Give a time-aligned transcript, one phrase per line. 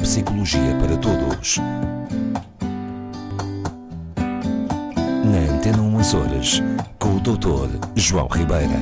[0.00, 1.58] Neuropsicologia para Todos.
[5.24, 6.62] Na Antena 1 Açores,
[6.98, 7.68] com o Dr.
[7.94, 8.76] João Ribeira.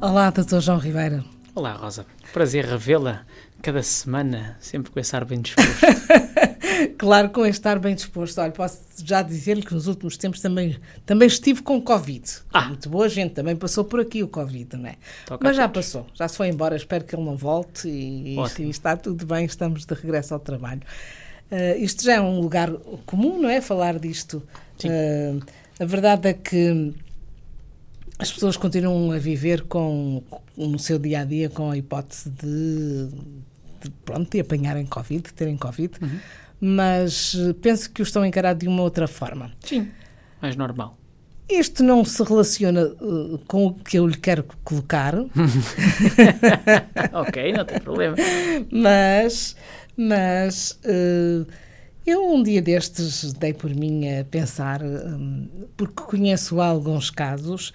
[0.00, 0.60] Olá, Dr.
[0.60, 1.24] João Ribeira.
[1.52, 2.06] Olá, Rosa.
[2.32, 3.22] Prazer revê-la
[3.60, 5.84] cada semana, sempre com esse ar bem disposto.
[6.88, 8.40] claro, com este ar bem disposto.
[8.40, 12.24] Olha, posso já dizer-lhe que nos últimos tempos também, também estive com Covid.
[12.52, 12.68] Ah.
[12.68, 14.96] Muito boa gente, também passou por aqui o Covid, não é?
[15.26, 15.86] Toca Mas já todos.
[15.86, 16.76] passou, já se foi embora.
[16.76, 20.82] Espero que ele não volte e, e está tudo bem, estamos de regresso ao trabalho.
[21.50, 22.70] Ah, isto já é um lugar
[23.06, 23.60] comum, não é?
[23.60, 24.42] Falar disto.
[24.78, 24.88] Sim.
[24.90, 25.44] Ah,
[25.80, 26.94] a verdade é que
[28.18, 30.22] as pessoas continuam a viver com,
[30.56, 33.08] no seu dia a dia com a hipótese de,
[33.82, 36.18] de, pronto, de apanharem Covid, de terem Covid, Uhum.
[36.60, 39.52] Mas eh, penso que o estão a encarar de uma outra forma.
[39.60, 39.88] Sim,
[40.40, 40.98] mais normal.
[41.48, 45.14] Isto não se relaciona eh, com o que eu lhe quero colocar,
[47.12, 48.16] ok, não tem problema.
[48.70, 49.56] mas,
[49.96, 51.44] mas eh,
[52.06, 57.72] eu um dia destes dei por mim a pensar, hum, porque conheço alguns casos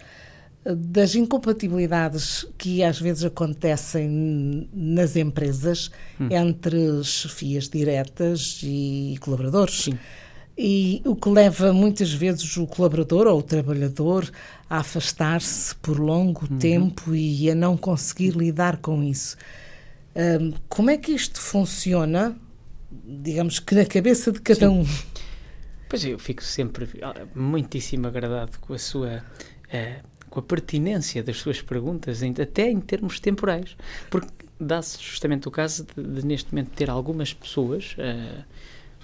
[0.64, 5.90] das incompatibilidades que às vezes acontecem nas empresas
[6.30, 9.84] entre chefias diretas e colaboradores.
[9.84, 9.98] Sim.
[10.58, 14.30] E o que leva muitas vezes o colaborador ou o trabalhador
[14.70, 19.38] a afastar-se por longo tempo e a não conseguir lidar com isso.
[20.14, 22.36] Hum, como é que isto funciona,
[22.92, 24.86] digamos que na cabeça de cada um?
[25.88, 29.24] Pois eu fico sempre ah, muitíssimo agradado com a sua.
[29.72, 33.76] eh, com a pertinência das suas perguntas, até em termos temporais.
[34.10, 34.28] Porque
[34.60, 38.44] dá-se justamente o caso de, de, neste momento, ter algumas pessoas eh,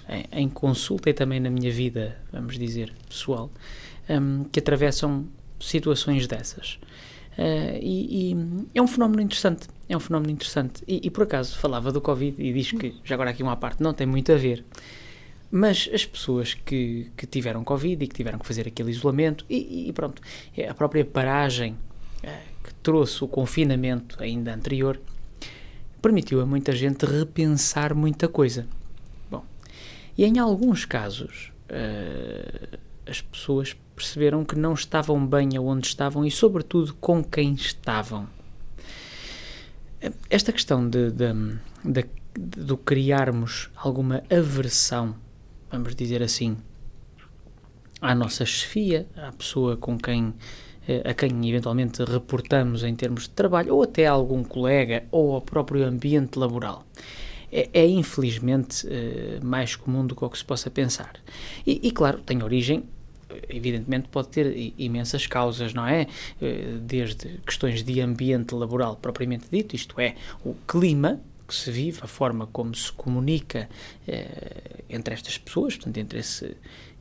[0.08, 3.50] em, em consulta e também na minha vida, vamos dizer, pessoal,
[4.08, 5.26] hum, que atravessam
[5.58, 6.78] situações dessas.
[7.38, 8.36] Eh, e, e
[8.74, 9.68] é um fenómeno interessante.
[9.88, 10.82] É um fenómeno interessante.
[10.86, 13.82] E, e por acaso falava do Covid e diz que, já agora aqui uma parte,
[13.82, 14.64] não tem muito a ver.
[15.56, 19.88] Mas as pessoas que, que tiveram Covid e que tiveram que fazer aquele isolamento, e,
[19.88, 20.20] e pronto,
[20.54, 21.74] é a própria paragem
[22.22, 25.00] eh, que trouxe o confinamento ainda anterior,
[26.02, 28.66] permitiu a muita gente repensar muita coisa.
[29.30, 29.42] Bom,
[30.18, 36.30] e em alguns casos, eh, as pessoas perceberam que não estavam bem aonde estavam e,
[36.30, 38.28] sobretudo, com quem estavam.
[40.28, 41.32] Esta questão de, de,
[41.82, 42.04] de,
[42.38, 45.16] de, do criarmos alguma aversão,
[45.70, 46.56] vamos dizer assim,
[48.00, 50.34] à nossa chefia, à pessoa com quem
[50.88, 55.34] eh, a quem eventualmente reportamos em termos de trabalho, ou até a algum colega, ou
[55.34, 56.84] ao próprio ambiente laboral.
[57.50, 61.14] É, é, infelizmente eh, mais comum do que o que se possa pensar.
[61.66, 62.84] E, e, claro, tem origem,
[63.48, 66.06] evidentemente pode ter imensas causas, não é?
[66.40, 72.00] Eh, Desde questões de ambiente laboral propriamente dito, isto é, o clima que se vive,
[72.02, 73.68] a forma como se comunica
[74.06, 76.56] eh, entre estas pessoas, portanto, entre esse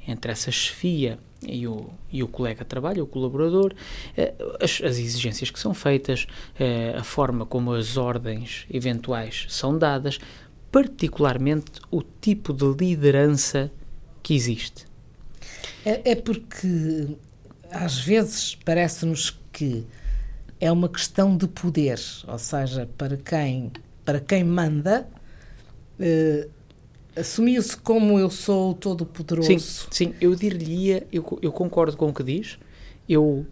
[0.08, 3.74] entre essa chefia e o, e o colega de trabalho, o colaborador,
[4.16, 6.28] eh, as, as exigências que são feitas,
[6.60, 10.20] eh, a forma como as ordens eventuais são dadas,
[10.72, 13.72] particularmente o tipo de liderança
[14.22, 14.86] que existe.
[15.86, 17.18] É, é porque
[17.72, 19.86] às vezes parece-nos que
[20.60, 23.72] é uma questão de poder, ou seja, para quem,
[24.06, 25.10] para quem manda,
[26.00, 26.48] eh,
[27.16, 29.48] assumiu-se como eu sou todo poderoso.
[29.48, 32.60] Sim, sim, eu diria, eu, eu concordo com o que diz,
[33.10, 33.46] eu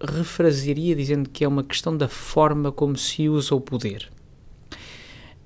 [0.00, 4.10] refrasearia dizendo que é uma questão da forma como se usa o poder.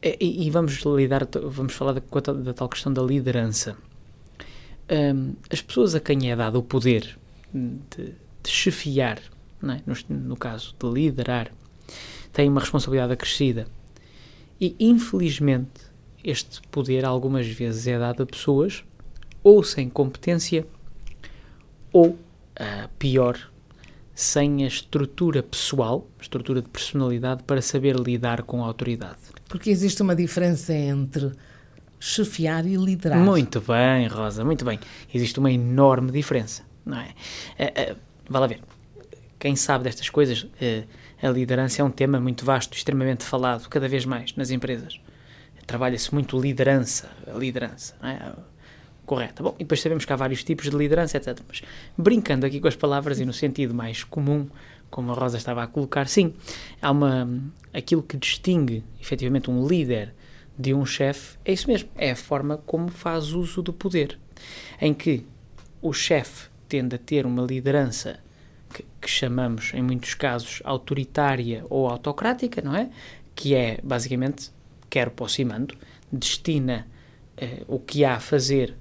[0.02, 3.76] E, e vamos lidar, vamos falar da, da tal questão da liderança.
[4.90, 7.18] Hum, as pessoas a quem é dado o poder
[7.52, 9.20] de, de chefiar,
[9.62, 9.80] é?
[9.86, 11.52] no, no caso de liderar,
[12.32, 13.66] têm uma responsabilidade acrescida.
[14.60, 15.90] E infelizmente
[16.22, 18.84] este poder algumas vezes é dado a pessoas
[19.42, 20.66] ou sem competência
[21.92, 22.18] ou,
[22.56, 23.38] ah, pior,
[24.14, 29.18] sem a estrutura pessoal, estrutura de personalidade para saber lidar com a autoridade.
[29.48, 31.32] Porque existe uma diferença entre
[31.98, 33.18] chefiar e liderar.
[33.18, 34.78] Muito bem, Rosa, muito bem.
[35.12, 37.14] Existe uma enorme diferença, não é?
[37.58, 37.96] Ah,
[38.28, 38.60] vale a ver.
[39.40, 43.88] Quem sabe destas coisas, ah, a liderança é um tema muito vasto, extremamente falado, cada
[43.88, 45.00] vez mais nas empresas.
[45.66, 48.32] Trabalha-se muito liderança, a liderança, não é?
[49.06, 49.42] Correto.
[49.42, 51.40] Bom, e depois sabemos que há vários tipos de liderança, etc.
[51.48, 51.62] Mas
[51.96, 54.46] brincando aqui com as palavras e no sentido mais comum,
[54.90, 56.34] como a Rosa estava a colocar, sim,
[56.80, 57.28] há uma
[57.72, 60.14] aquilo que distingue efetivamente um líder
[60.58, 64.18] de um chefe, é isso mesmo, é a forma como faz uso do poder,
[64.80, 65.24] em que
[65.80, 68.20] o chefe tende a ter uma liderança
[69.00, 72.90] que, chamamos, em muitos casos, autoritária ou autocrática, não é?
[73.34, 74.50] que é basicamente
[74.88, 75.74] quer o aproximando,
[76.12, 76.86] destina
[77.40, 78.76] uh, o que há a fazer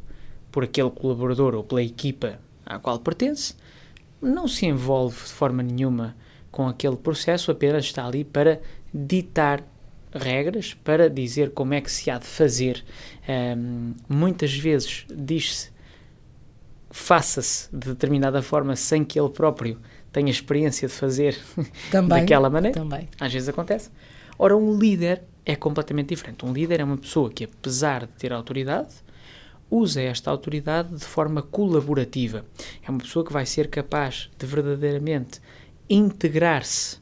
[0.51, 3.55] por aquele colaborador ou pela equipa à qual pertence,
[4.21, 6.15] não se envolve de forma nenhuma
[6.51, 8.59] com aquele processo, apenas está ali para
[8.93, 9.63] ditar
[10.13, 12.83] regras, para dizer como é que se há de fazer.
[13.27, 15.71] Um, muitas vezes diz-se
[16.91, 19.79] faça-se de determinada forma sem que ele próprio
[20.11, 21.37] tenha experiência de fazer
[21.91, 22.77] também, daquela maneira.
[22.79, 23.07] Também.
[23.19, 23.89] Às vezes acontece.
[24.37, 26.45] Ora, um líder é completamente diferente.
[26.45, 28.95] Um líder é uma pessoa que, apesar de ter autoridade,
[29.69, 32.45] usa esta autoridade de forma colaborativa.
[32.85, 35.39] É uma pessoa que vai ser capaz de verdadeiramente
[35.89, 36.97] integrar-se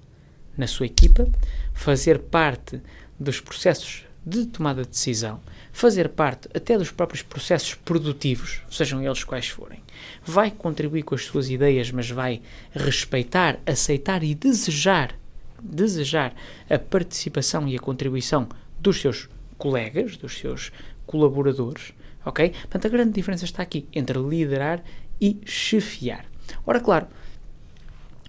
[0.58, 1.28] na sua equipa,
[1.74, 2.82] fazer parte
[3.20, 5.40] dos processos de tomada de decisão,
[5.78, 9.84] fazer parte até dos próprios processos produtivos, sejam eles quais forem.
[10.26, 12.42] Vai contribuir com as suas ideias, mas vai
[12.72, 15.14] respeitar, aceitar e desejar,
[15.62, 16.34] desejar
[16.68, 20.72] a participação e a contribuição dos seus colegas, dos seus
[21.06, 21.94] colaboradores,
[22.26, 22.50] ok?
[22.50, 24.84] Portanto, a grande diferença está aqui entre liderar
[25.22, 26.26] e chefiar.
[26.66, 27.06] Ora, claro,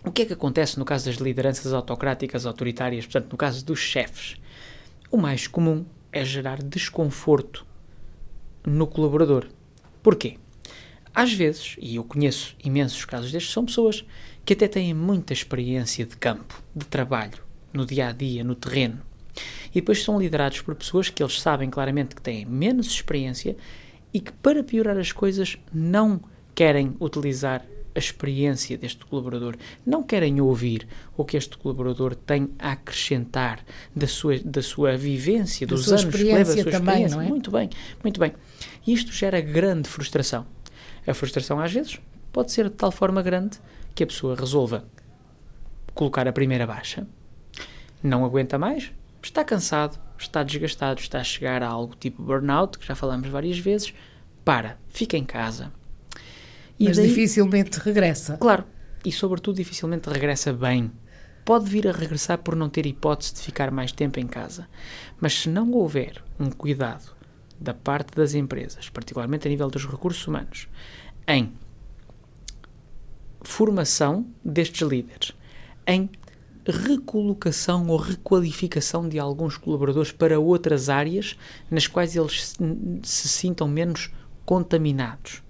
[0.05, 3.79] o que é que acontece no caso das lideranças autocráticas, autoritárias, portanto, no caso dos
[3.79, 4.37] chefes?
[5.11, 5.87] O mais comum
[6.19, 7.65] é gerar desconforto
[8.67, 9.47] no colaborador.
[10.03, 10.37] Porquê?
[11.15, 14.05] Às vezes, e eu conheço imensos casos destes, são pessoas
[14.45, 17.39] que até têm muita experiência de campo, de trabalho,
[17.73, 19.01] no dia a dia, no terreno.
[19.71, 23.57] E depois são liderados por pessoas que eles sabem claramente que têm menos experiência
[24.13, 26.21] e que, para piorar as coisas, não
[26.53, 30.87] querem utilizar a experiência deste colaborador, não querem ouvir
[31.17, 33.65] o que este colaborador tem a acrescentar
[33.95, 37.21] da sua, da sua vivência, da dos sua anos que leva a sua também, experiência.
[37.21, 37.29] É?
[37.29, 37.71] Muito bem,
[38.03, 38.33] muito bem.
[38.87, 40.47] Isto gera grande frustração.
[41.07, 41.99] A frustração, às vezes,
[42.33, 43.59] pode ser de tal forma grande
[43.95, 44.85] que a pessoa resolva
[45.95, 47.07] colocar a primeira baixa,
[48.01, 52.87] não aguenta mais, está cansado, está desgastado, está a chegar a algo tipo burnout, que
[52.87, 53.93] já falamos várias vezes,
[54.45, 55.73] para, fica em casa,
[56.79, 58.37] Mas daí, dificilmente regressa.
[58.37, 58.65] Claro,
[59.05, 60.93] e sobretudo dificilmente regressa bem.
[61.45, 64.69] Pode vir a regressar por não ter hipótese de ficar mais tempo em casa.
[65.21, 67.17] Mas se não houver um cuidado
[67.59, 70.69] da parte das empresas, particularmente a nível dos recursos humanos,
[71.27, 71.53] em
[73.41, 75.33] formação destes líderes,
[75.87, 76.11] em
[76.67, 81.37] recolocação ou requalificação de alguns colaboradores para outras áreas
[81.71, 82.55] nas quais eles
[83.03, 84.11] se sintam menos
[84.45, 85.43] contaminados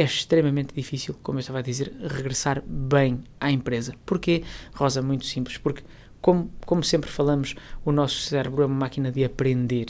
[0.00, 3.94] é extremamente difícil, como eu estava a dizer, regressar bem à empresa.
[4.06, 4.42] Porquê,
[4.74, 5.02] Rosa?
[5.02, 5.58] Muito simples.
[5.58, 5.82] Porque,
[6.20, 7.54] como, como sempre falamos,
[7.84, 9.86] o nosso cérebro é uma máquina de aprender.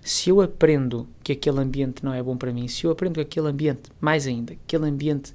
[0.00, 3.20] Se eu aprendo que aquele ambiente não é bom para mim, se eu aprendo que
[3.20, 5.32] aquele ambiente, mais ainda, aquele ambiente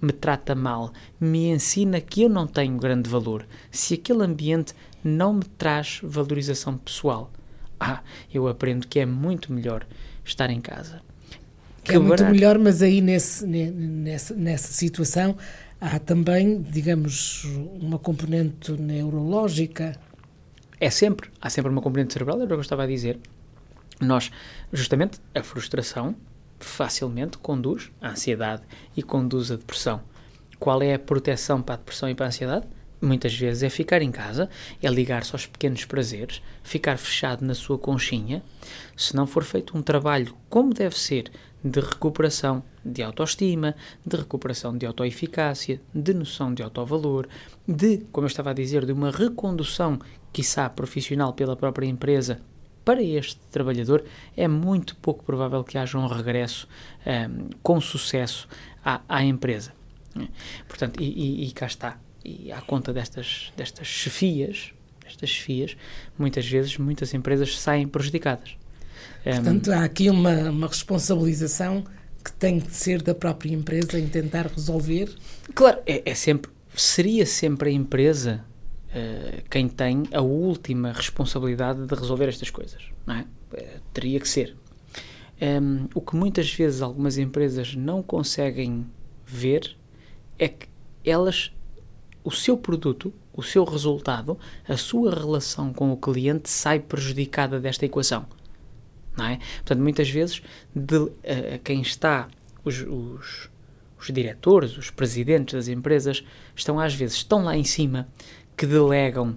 [0.00, 5.34] me trata mal, me ensina que eu não tenho grande valor, se aquele ambiente não
[5.34, 7.30] me traz valorização pessoal,
[7.78, 9.86] ah, eu aprendo que é muito melhor
[10.24, 11.00] estar em casa
[11.82, 15.36] que é muito melhor, mas aí nesse, nessa, nessa situação
[15.80, 17.44] há também, digamos,
[17.80, 19.98] uma componente neurológica.
[20.80, 23.18] É sempre, há sempre uma componente cerebral, era o que eu estava a dizer.
[24.00, 24.30] Nós,
[24.72, 26.14] justamente, a frustração
[26.58, 28.62] facilmente conduz à ansiedade
[28.96, 30.00] e conduz à depressão.
[30.58, 32.66] Qual é a proteção para a depressão e para a ansiedade?
[33.02, 34.48] muitas vezes é ficar em casa,
[34.80, 38.42] é ligar-se aos pequenos prazeres, ficar fechado na sua conchinha.
[38.96, 41.30] Se não for feito um trabalho como deve ser
[41.64, 47.26] de recuperação de autoestima, de recuperação de autoeficácia, de noção de autovalor,
[47.66, 49.98] de, como eu estava a dizer, de uma recondução,
[50.32, 52.40] quiçá profissional pela própria empresa
[52.84, 54.04] para este trabalhador,
[54.36, 56.68] é muito pouco provável que haja um regresso
[57.06, 58.48] um, com sucesso
[58.84, 59.72] à, à empresa.
[60.66, 64.72] Portanto, e, e, e cá está e à conta destas, destas chefias,
[65.04, 65.76] destas chefias,
[66.18, 68.56] muitas vezes muitas empresas saem prejudicadas.
[69.24, 71.84] Portanto, um, há aqui uma, uma responsabilização
[72.24, 75.12] que tem de ser da própria empresa em tentar resolver?
[75.54, 78.44] Claro, é, é sempre, seria sempre a empresa
[78.88, 83.20] uh, quem tem a última responsabilidade de resolver estas coisas, não é?
[83.52, 84.56] Uh, teria que ser.
[85.40, 88.86] Um, o que muitas vezes algumas empresas não conseguem
[89.26, 89.76] ver
[90.38, 90.68] é que
[91.04, 91.50] elas
[92.24, 97.84] o seu produto, o seu resultado, a sua relação com o cliente sai prejudicada desta
[97.84, 98.26] equação.
[99.16, 99.38] Não é?
[99.56, 100.42] Portanto, muitas vezes,
[100.74, 101.12] de, uh,
[101.62, 102.28] quem está,
[102.64, 103.50] os, os,
[103.98, 106.24] os diretores, os presidentes das empresas,
[106.56, 108.08] estão às vezes estão lá em cima
[108.56, 109.36] que delegam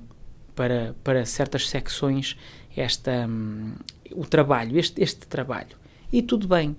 [0.55, 2.37] para, para certas secções
[2.75, 3.73] esta, um,
[4.11, 5.77] o trabalho, este, este trabalho.
[6.11, 6.75] E tudo bem.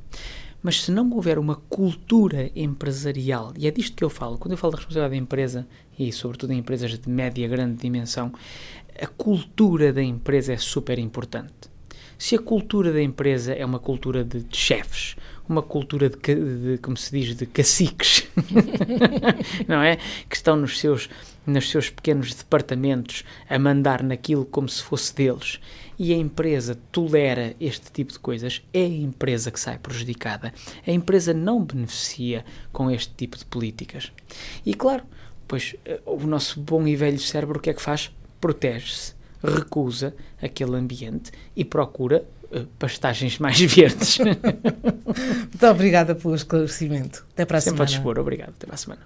[0.62, 4.58] Mas se não houver uma cultura empresarial, e é disto que eu falo, quando eu
[4.58, 5.66] falo de responsabilidade da empresa,
[5.98, 8.32] e sobretudo em empresas de média, grande dimensão,
[9.00, 11.75] a cultura da empresa é super importante.
[12.18, 15.16] Se a cultura da empresa é uma cultura de, chefes,
[15.48, 18.26] uma cultura de, de, como se diz, de caciques,
[19.68, 19.96] não é?
[20.28, 21.10] Que estão nos seus,
[21.46, 25.60] nos seus pequenos departamentos a mandar naquilo como se fosse deles,
[25.98, 30.52] e a empresa tolera este tipo de coisas, é a empresa que sai prejudicada.
[30.86, 34.12] A empresa não beneficia com este tipo de políticas.
[34.64, 35.04] E claro,
[35.48, 38.10] pois eh, o nosso bom e velho cérebro o que é que faz?
[38.40, 39.14] Protege-se,
[39.46, 44.18] recusa aquele ambiente e procura uh, pastagens mais verdes.
[44.18, 47.26] Muito obrigada pelo esclarecimento.
[47.32, 47.90] Até para a Sempre semana.
[47.90, 48.18] a dispor.
[48.18, 48.50] Obrigado.
[48.50, 49.02] Até para a semana.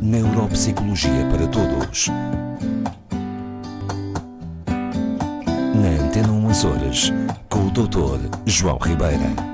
[0.00, 2.08] Neuropsicologia para todos.
[5.74, 7.12] Na Antena 1 Açores,
[7.48, 8.18] com o Dr.
[8.46, 9.51] João Ribeira.